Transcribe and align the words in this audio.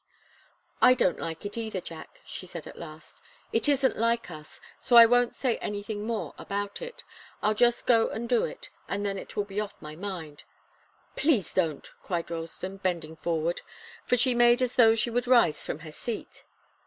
"I 0.81 0.95
don't 0.95 1.19
like 1.19 1.45
it 1.45 1.59
either, 1.59 1.79
Jack," 1.79 2.21
she 2.25 2.47
said 2.47 2.65
at 2.65 2.75
last. 2.79 3.21
"It 3.53 3.69
isn't 3.69 3.99
like 3.99 4.31
us. 4.31 4.59
So 4.79 4.95
I 4.95 5.05
won't 5.05 5.35
say 5.35 5.57
anything 5.57 6.07
more 6.07 6.33
about 6.39 6.81
it. 6.81 7.03
I'll 7.43 7.53
just 7.53 7.85
go 7.85 8.09
and 8.09 8.27
do 8.27 8.43
it, 8.43 8.71
and 8.87 9.05
then 9.05 9.19
it 9.19 9.35
will 9.35 9.43
be 9.45 9.61
off 9.61 9.75
my 9.79 9.95
mind." 9.95 10.43
"Please 11.15 11.53
don't!" 11.53 11.87
cried 12.01 12.31
Ralston, 12.31 12.77
bending 12.77 13.15
forward, 13.17 13.61
for 14.03 14.17
she 14.17 14.33
made 14.33 14.63
as 14.63 14.73
though 14.73 14.95
she 14.95 15.11
would 15.11 15.27
rise 15.27 15.63
from 15.63 15.77
her 15.81 15.91
seat. 15.91 16.45